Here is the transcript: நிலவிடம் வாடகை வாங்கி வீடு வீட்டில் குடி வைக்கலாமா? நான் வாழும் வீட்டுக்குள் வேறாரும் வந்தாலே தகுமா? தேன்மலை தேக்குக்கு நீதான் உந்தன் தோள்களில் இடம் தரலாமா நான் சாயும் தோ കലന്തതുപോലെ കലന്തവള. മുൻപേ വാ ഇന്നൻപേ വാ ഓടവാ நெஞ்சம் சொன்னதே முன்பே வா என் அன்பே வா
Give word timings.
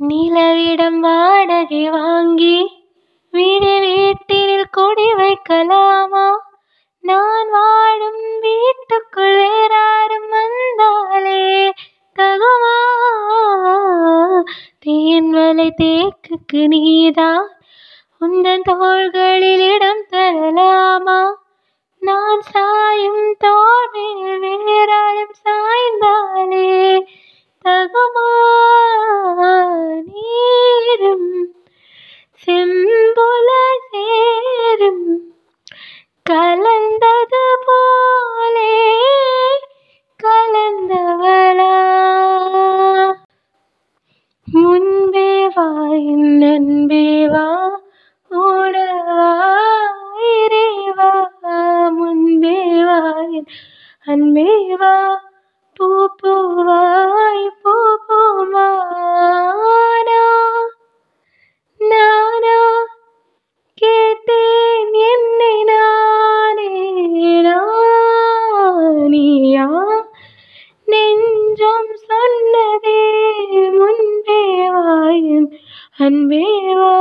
நிலவிடம் 0.00 0.98
வாடகை 1.00 1.88
வாங்கி 1.88 2.66
வீடு 3.30 3.80
வீட்டில் 3.80 4.64
குடி 4.70 5.12
வைக்கலாமா? 5.12 6.36
நான் 7.00 7.50
வாழும் 7.50 8.40
வீட்டுக்குள் 8.40 9.36
வேறாரும் 9.36 10.28
வந்தாலே 10.28 11.72
தகுமா? 12.18 12.78
தேன்மலை 14.86 15.70
தேக்குக்கு 15.82 16.68
நீதான் 16.68 17.48
உந்தன் 18.20 18.62
தோள்களில் 18.62 19.74
இடம் 19.74 20.06
தரலாமா 20.10 21.32
நான் 21.98 22.40
சாயும் 22.40 23.36
தோ 23.38 23.59
കലന്തതുപോലെ 36.26 37.42
കലന്തവള. 40.20 41.60
മുൻപേ 44.48 45.46
വാ 45.46 45.66
ഇന്നൻപേ 45.92 47.26
വാ 47.26 47.46
ഓടവാ 48.30 49.30
நெஞ்சம் 71.59 71.89
சொன்னதே 72.01 72.99
முன்பே 73.75 74.37
வா 74.75 74.83
என் 75.31 75.47
அன்பே 75.97 76.43
வா 76.77 76.93